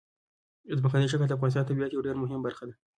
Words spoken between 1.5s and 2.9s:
د طبیعت یوه ډېره مهمه برخه ده.